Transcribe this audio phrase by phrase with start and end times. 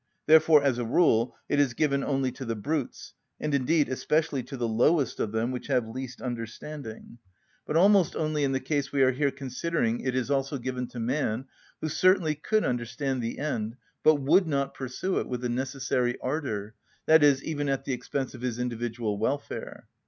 [0.25, 4.57] Therefore, as a rule, it is given only to the brutes, and indeed especially to
[4.57, 7.19] the lowest of them which have least understanding;
[7.67, 10.99] but almost only in the case we are here considering it is also given to
[10.99, 11.45] man,
[11.81, 16.73] who certainly could understand the end, but would not pursue it with the necessary ardour,
[17.05, 19.85] that is, even at the expense of his individual welfare.